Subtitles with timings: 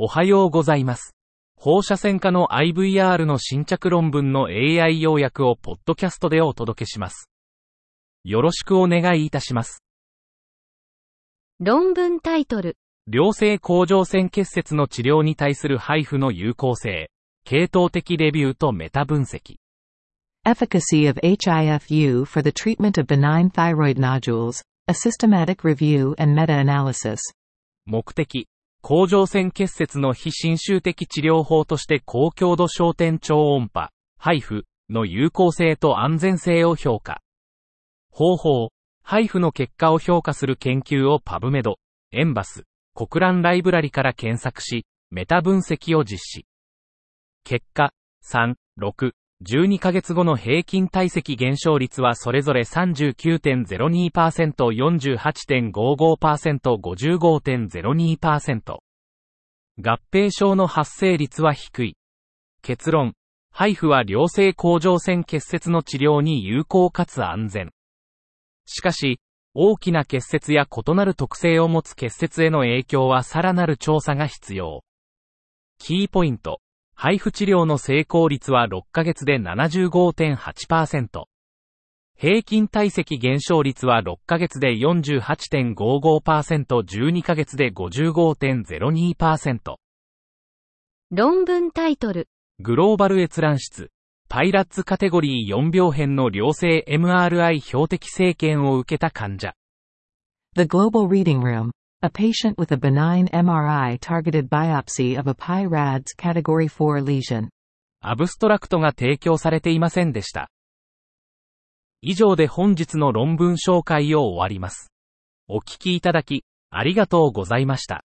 [0.00, 1.16] おはようございます。
[1.56, 7.28] 放射線科の IVR の新着論文の AI 要約をポッドキャストでお届けします。
[8.22, 9.82] よろしくお願いいたします。
[11.58, 12.76] 論文タイトル。
[13.10, 17.10] 良性甲状腺結節の治療に対する配布の有効性、
[17.44, 19.56] 系統的レビューとメタ分析。
[20.46, 27.18] Efficacy of HIFU for the treatment of benign thyroid nodules, a systematic review and meta-analysis.
[27.84, 28.46] 目的、
[28.80, 37.20] 甲状腺結節の非侵襲的治療法として高強度焦点超音波、配布の有効性と安全性を評価。
[38.10, 38.70] 方法、
[39.02, 41.78] 配布の結果を評価する研究をパブメド、
[42.12, 46.46] エンバス、国蘭ライブラリから検索し、メタ分析を実施。
[47.44, 47.92] 結果、
[48.24, 49.12] 3、6、
[49.46, 54.10] 12ヶ月後の平均体積減少率はそれぞれ39.02%、
[55.70, 58.78] 48.55%、55.02%。
[59.80, 61.96] 合併症の発生率は低い。
[62.62, 63.14] 結論。
[63.52, 67.70] 配布は良性甲状腺結節の治療に有効かつ安全。
[68.66, 69.20] しかし、
[69.54, 74.82] 大きな結節や異なる特性を持つ結節への影響はさらなる調査が必要。
[75.78, 76.60] キーポイント。
[77.00, 81.26] 配布治療の成功率は6ヶ月で75.8%。
[82.16, 89.76] 平均体積減少率は6ヶ月で48.55%、12ヶ月で55.02%。
[91.12, 92.26] 論文タイトル。
[92.58, 93.92] グローバル閲覧室。
[94.28, 99.54] パイラッツカテゴリー4病変の良性 MRI 標的生検を受けた患者。
[100.56, 101.70] The Global Reading Room.
[102.00, 107.48] A patient with a benign MRI targeted biopsy of a PI-RADS Category 4 lesion.
[108.00, 110.48] アブストラクトが提供されていませんでした。
[112.00, 114.92] 以上で本日の論文紹介を終わります。
[115.48, 118.04] お聞きいただき、ありがとうございました。